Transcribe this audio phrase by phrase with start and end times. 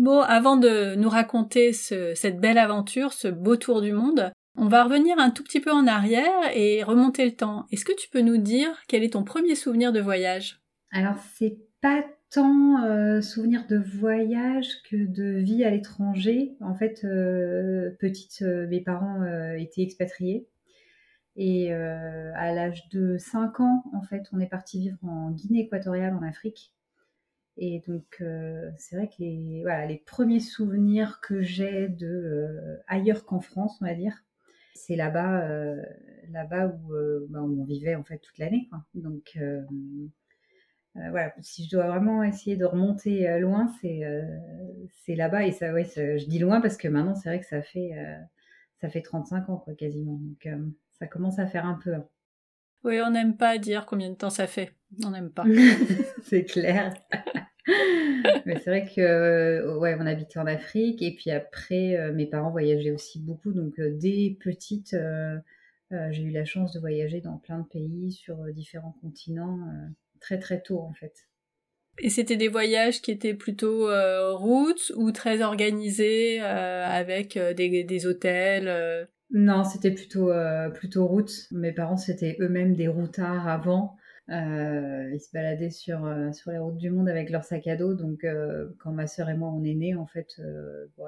[0.00, 4.84] Bon, avant de nous raconter cette belle aventure, ce beau tour du monde, on va
[4.84, 7.66] revenir un tout petit peu en arrière et remonter le temps.
[7.70, 10.62] Est-ce que tu peux nous dire quel est ton premier souvenir de voyage?
[10.90, 16.56] Alors, c'est pas tant euh, souvenir de voyage que de vie à l'étranger.
[16.60, 19.22] En fait, euh, petite, euh, mes parents
[19.58, 20.48] étaient expatriés.
[21.36, 26.14] Et à l'âge de 5 ans, en fait, on est parti vivre en Guinée équatoriale,
[26.14, 26.72] en Afrique.
[27.56, 28.22] Et donc,
[28.78, 34.24] c'est vrai que les, premiers souvenirs que j'ai de ailleurs qu'en France, on va dire,
[34.74, 35.46] c'est là-bas,
[36.30, 36.94] là-bas où,
[37.28, 38.70] bah, où, on vivait en fait toute l'année.
[38.94, 39.36] Donc,
[40.96, 44.22] euh, voilà, si je dois vraiment essayer de remonter euh, loin, c'est euh,
[45.04, 47.62] c'est là-bas et ça, ouais, je dis loin parce que maintenant c'est vrai que ça
[47.62, 47.92] fait
[48.80, 50.48] ça fait 35 ans quoi quasiment, donc
[50.98, 51.94] ça commence à faire un peu.
[51.94, 52.08] Hein.
[52.84, 54.72] Oui, on n'aime pas dire combien de temps ça fait.
[55.04, 55.44] On n'aime pas.
[56.24, 56.94] c'est clair.
[58.46, 62.90] Mais c'est vrai que ouais, on habitait en Afrique et puis après mes parents voyageaient
[62.90, 64.96] aussi beaucoup, donc dès petite.
[65.90, 69.58] j'ai eu la chance de voyager dans plein de pays, sur différents continents
[70.20, 71.12] très très tôt en fait.
[71.98, 77.52] Et c'était des voyages qui étaient plutôt euh, routes ou très organisés euh, avec euh,
[77.52, 80.30] des, des, hôtels Non, c'était plutôt
[80.74, 81.46] plutôt routes.
[81.52, 83.96] Mes parents c'était eux-mêmes des routards avant.
[84.28, 86.00] ils se baladaient sur
[86.32, 87.94] sur les routes du monde avec leur sac à dos.
[87.94, 88.26] Donc
[88.78, 90.40] quand ma sœur et moi on est nés, en fait,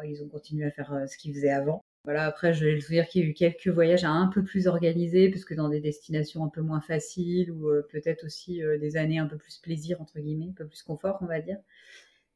[0.04, 1.82] ils ont continué à faire ce qu'ils faisaient avant.
[2.04, 4.66] Voilà, après, je vais le dire qu'il y a eu quelques voyages un peu plus
[4.66, 8.76] organisés, parce que dans des destinations un peu moins faciles, ou euh, peut-être aussi euh,
[8.78, 11.58] des années un peu plus plaisir, entre guillemets, un peu plus confort, on va dire.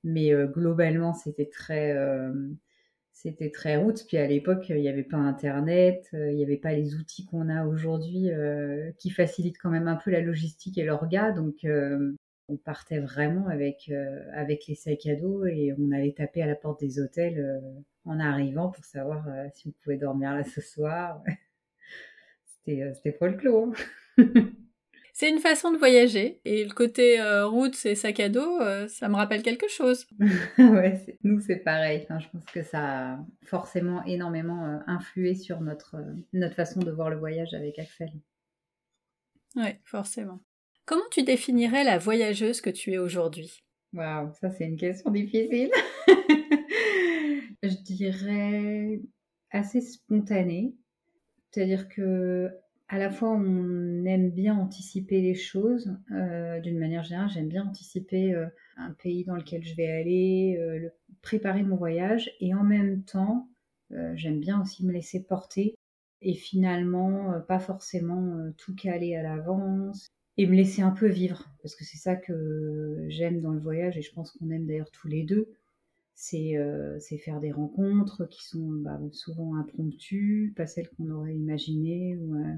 [0.05, 1.95] Mais euh, globalement, c'était très,
[3.23, 4.05] c'était très route.
[4.07, 7.49] Puis à l'époque, il n'y avait pas Internet, il n'y avait pas les outils qu'on
[7.49, 8.29] a aujourd'hui,
[8.99, 11.33] qui facilitent quand même un peu la logistique et l'orga.
[11.33, 11.67] Donc,
[12.49, 16.81] on partait vraiment avec, les sacs à dos et on allait taper à la porte
[16.81, 17.61] des hôtels
[18.07, 21.23] en arrivant pour savoir euh, si on pouvait dormir là ce soir.
[22.45, 23.75] c'était, euh, folklore.
[25.19, 29.09] c'est une façon de voyager et le côté euh, route et sac à dos, ça
[29.09, 30.07] me rappelle quelque chose.
[30.59, 32.07] ouais, nous c'est pareil.
[32.11, 35.97] je pense que ça a forcément énormément influé sur notre,
[36.35, 38.13] notre façon de voir le voyage avec Axel.
[39.57, 40.43] Oui, forcément.
[40.85, 43.65] Comment tu définirais la voyageuse que tu es aujourd'hui?
[43.95, 45.71] Waouh, ça c'est une question difficile.
[47.63, 49.01] je dirais
[49.51, 50.75] assez spontané.
[51.51, 52.51] C'est-à-dire que
[52.89, 57.31] à la fois on aime bien anticiper les choses euh, d'une manière générale.
[57.31, 60.89] J'aime bien anticiper euh, un pays dans lequel je vais aller, euh,
[61.23, 63.49] préparer mon voyage, et en même temps
[64.15, 65.77] j'aime bien aussi me laisser porter
[66.21, 71.77] et finalement pas forcément tout caler à l'avance et me laisser un peu vivre parce
[71.77, 75.07] que c'est ça que j'aime dans le voyage et je pense qu'on aime d'ailleurs tous
[75.07, 75.55] les deux
[76.17, 82.15] c'est faire des rencontres qui sont bah, souvent impromptues, pas celles qu'on aurait imaginées.
[82.15, 82.57] Euh,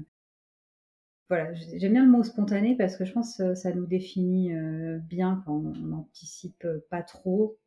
[1.29, 4.97] voilà, j'aime bien le mot spontané parce que je pense que ça nous définit euh,
[4.97, 7.57] bien quand on n'anticipe pas trop.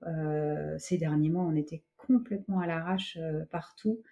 [0.79, 3.19] ces derniers mois, on était complètement à l'arrache
[3.51, 4.03] partout.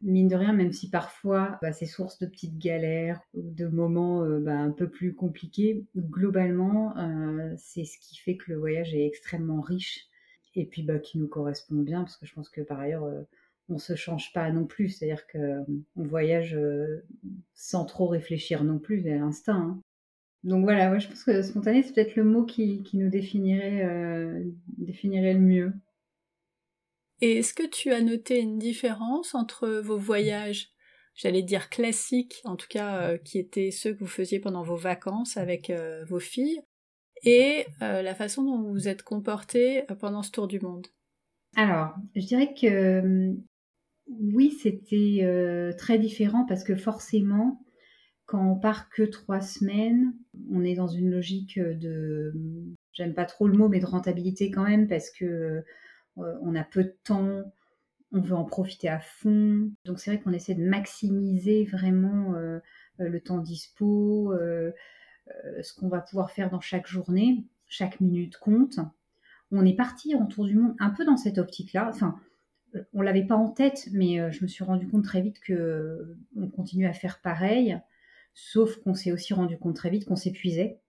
[0.00, 4.24] Mine de rien, même si parfois bah, c'est source de petites galères ou de moments
[4.40, 6.94] bah, un peu plus compliqués, globalement,
[7.58, 10.06] c'est ce qui fait que le voyage est extrêmement riche
[10.54, 13.06] et puis bah, qui nous correspond bien, parce que je pense que par ailleurs,
[13.68, 17.04] on euh, on se change pas non plus, c'est-à-dire qu'on euh, voyage euh,
[17.54, 19.56] sans trop réfléchir non plus, à l'instinct.
[19.56, 19.80] Hein.
[20.44, 24.44] Donc voilà, ouais, je pense que spontané, c'est peut-être le mot qui, qui nous définirait,
[24.78, 25.72] définirait le mieux.
[27.20, 30.68] Et est-ce que tu as noté une différence entre vos voyages,
[31.14, 35.36] j'allais dire classiques, en tout cas qui étaient ceux que vous faisiez pendant vos vacances
[35.36, 35.72] avec
[36.06, 36.62] vos filles,
[37.24, 40.86] et euh, la façon dont vous vous êtes comporté euh, pendant ce tour du monde?
[41.56, 43.32] Alors, je dirais que euh,
[44.08, 47.64] oui, c'était très différent parce que forcément,
[48.26, 50.14] quand on part que trois semaines,
[50.50, 52.34] on est dans une logique de,
[52.92, 55.64] j'aime pas trop le mot, mais de rentabilité quand même parce que
[56.16, 57.44] on a peu de temps,
[58.12, 59.70] on veut en profiter à fond.
[59.84, 62.34] Donc c'est vrai qu'on essaie de maximiser vraiment
[62.98, 64.34] le temps dispo.
[65.28, 67.44] Euh, ce qu'on va pouvoir faire dans chaque journée.
[67.66, 68.78] Chaque minute compte.
[69.50, 71.90] On est parti en tour du monde un peu dans cette optique-là.
[71.92, 72.20] Enfin, euh,
[72.92, 76.16] on l'avait pas en tête, mais euh, je me suis rendu compte très vite que
[76.36, 77.78] on continue à faire pareil.
[78.34, 80.80] Sauf qu'on s'est aussi rendu compte très vite qu'on s'épuisait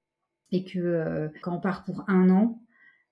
[0.52, 2.62] et que quand on part pour un an,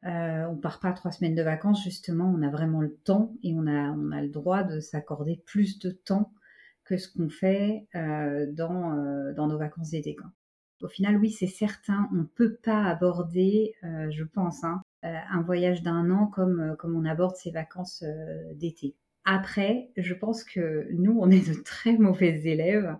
[0.03, 3.65] on part pas trois semaines de vacances, justement, on a vraiment le temps et on
[3.65, 6.33] a, on a le droit de s'accorder plus de temps
[6.83, 8.93] que ce qu'on fait dans,
[9.35, 10.15] nos vacances d'été.
[10.81, 14.81] Au final, oui, c'est certain, on peut pas aborder, euh, je pense, hein,
[15.30, 18.04] un voyage d'un an comme, comme on aborde ses vacances
[18.56, 18.95] d'été.
[19.25, 22.95] Après, je pense que nous, on est de très mauvais élèves.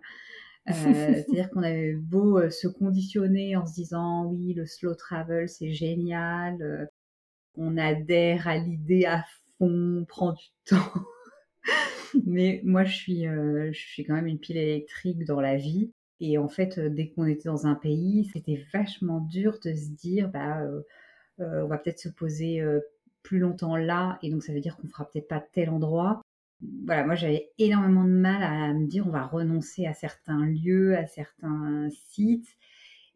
[0.68, 6.90] C'est-à-dire qu'on avait beau se conditionner en se disant oui, le slow travel, c'est génial,
[7.58, 9.24] on adhère à l'idée à
[9.58, 10.94] fond, on prend du temps.
[12.26, 15.92] Mais moi, je suis, euh, je suis quand même une pile électrique dans la vie.
[16.20, 19.90] Et en fait, euh, dès qu'on était dans un pays, c'était vachement dur de se
[19.90, 20.62] dire, bah,
[21.40, 22.64] euh, on va peut-être se poser
[23.24, 26.22] plus longtemps là, et donc ça veut dire qu'on fera peut-être pas tel endroit.
[26.86, 30.98] Voilà, moi j'avais énormément de mal à me dire on va renoncer à certains lieux,
[30.98, 32.48] à certains sites.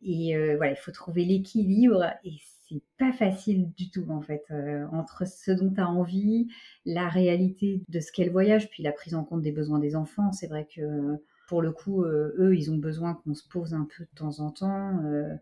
[0.03, 2.05] Et voilà, il faut trouver l'équilibre.
[2.23, 2.33] Et
[2.71, 6.47] c'est pas facile du tout en fait euh, entre ce dont tu as envie,
[6.85, 9.95] la réalité de ce qu'est le voyage, puis la prise en compte des besoins des
[9.95, 10.31] enfants.
[10.31, 13.87] C'est vrai que pour le coup, euh, eux, ils ont besoin qu'on se pose un
[13.97, 15.03] peu de temps en temps.
[15.03, 15.35] Euh.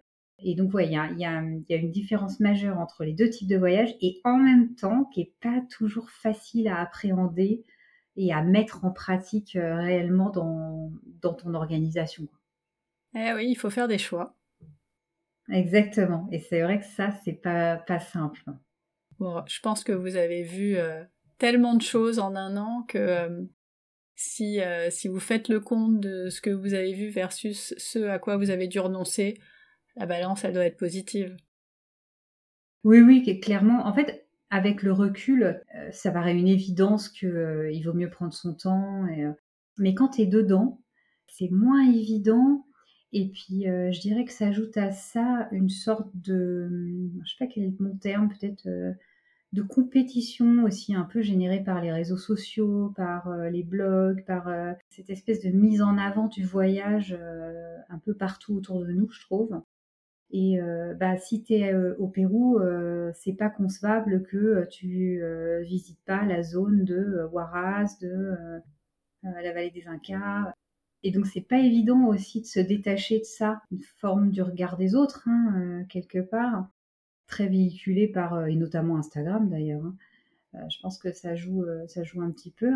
[0.43, 3.47] Et donc, ouais, il y a, y a, une différence majeure entre les deux types
[3.47, 7.63] de voyages et en même temps qui est pas toujours facile à appréhender
[8.15, 10.91] et à mettre en pratique réellement dans,
[11.21, 12.27] dans ton organisation.
[13.15, 14.35] Eh oui, il faut faire des choix.
[15.51, 16.27] Exactement.
[16.31, 18.41] Et c'est vrai que ça, c'est pas, pas simple.
[19.19, 21.03] Bon, je pense que vous avez vu euh,
[21.37, 23.41] tellement de choses en un an que euh,
[24.15, 28.07] si, euh, si vous faites le compte de ce que vous avez vu versus ce
[28.07, 29.39] à quoi vous avez dû renoncer,
[29.99, 31.37] la balance, elle doit être positive.
[32.83, 33.85] Oui, oui, clairement.
[33.85, 35.61] En fait, avec le recul,
[35.91, 39.05] ça paraît une évidence qu'il vaut mieux prendre son temps.
[39.77, 40.81] Mais quand tu es dedans,
[41.27, 42.65] c'est moins évident
[43.11, 46.69] et puis, euh, je dirais que s'ajoute à ça une sorte de,
[47.23, 48.93] je sais pas quel est mon terme, peut-être euh,
[49.53, 54.47] de compétition aussi un peu générée par les réseaux sociaux, par euh, les blogs, par
[54.89, 57.17] cette espèce de mise en avant du voyage
[57.89, 59.59] un peu partout autour de nous, je trouve.
[60.31, 60.59] Et
[60.99, 62.59] bah, si tu es au Pérou,
[63.13, 65.23] c'est pas concevable que tu
[65.63, 68.35] visites pas la zone de Huaraz, de
[69.23, 70.53] la vallée des Incas.
[71.03, 74.77] Et donc c'est pas évident aussi de se détacher de ça, une forme du regard
[74.77, 76.67] des autres, hein, euh, quelque part,
[77.27, 79.85] très véhiculé par, euh, et notamment Instagram d'ailleurs.
[79.85, 79.95] Hein.
[80.55, 82.71] Euh, je pense que ça joue, ça joue un petit peu.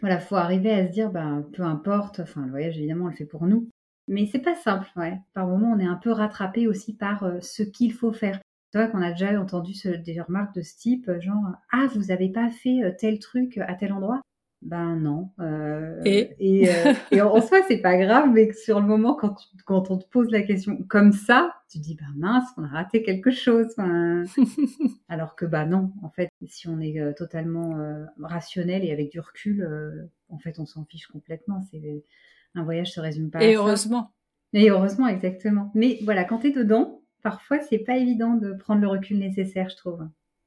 [0.00, 3.16] Voilà, faut arriver à se dire, ben, peu importe, enfin le voyage évidemment on le
[3.16, 3.68] fait pour nous,
[4.08, 5.18] mais c'est pas simple, ouais.
[5.34, 8.40] Par moments on est un peu rattrapé aussi par ce qu'il faut faire.
[8.70, 9.72] C'est vrai qu'on a déjà entendu
[10.04, 13.92] des remarques de ce type, genre ah vous avez pas fait tel truc à tel
[13.92, 14.20] endroit?
[14.62, 15.30] Ben non.
[15.38, 19.36] Euh, et et, euh, et, en soi, c'est pas grave, mais sur le moment, quand,
[19.64, 23.02] quand on te pose la question comme ça, tu dis, ben mince, on a raté
[23.02, 23.74] quelque chose.
[25.08, 29.12] Alors que bah non, en fait, si on est euh, totalement euh, rationnel et avec
[29.12, 31.62] du recul, en fait, on s'en fiche complètement.
[31.70, 32.04] C'est
[32.54, 33.42] un voyage se résume pas.
[33.42, 34.12] Et heureusement.
[34.52, 35.70] Et heureusement, exactement.
[35.74, 39.68] Mais voilà, quand tu es dedans, parfois, c'est pas évident de prendre le recul nécessaire,
[39.68, 40.08] je trouve.